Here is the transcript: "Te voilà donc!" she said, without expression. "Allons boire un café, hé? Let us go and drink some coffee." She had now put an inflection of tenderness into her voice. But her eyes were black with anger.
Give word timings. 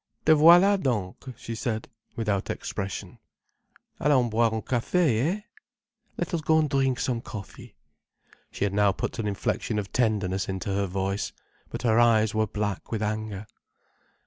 "Te 0.25 0.31
voilà 0.31 0.81
donc!" 0.81 1.31
she 1.37 1.53
said, 1.53 1.87
without 2.15 2.49
expression. 2.49 3.19
"Allons 3.99 4.31
boire 4.31 4.51
un 4.51 4.63
café, 4.63 4.97
hé? 5.23 5.43
Let 6.17 6.33
us 6.33 6.41
go 6.41 6.57
and 6.57 6.67
drink 6.67 6.99
some 6.99 7.21
coffee." 7.21 7.75
She 8.51 8.63
had 8.63 8.73
now 8.73 8.93
put 8.93 9.19
an 9.19 9.27
inflection 9.27 9.77
of 9.77 9.91
tenderness 9.93 10.49
into 10.49 10.73
her 10.73 10.87
voice. 10.87 11.33
But 11.69 11.83
her 11.83 11.99
eyes 11.99 12.33
were 12.33 12.47
black 12.47 12.91
with 12.91 13.03
anger. 13.03 13.45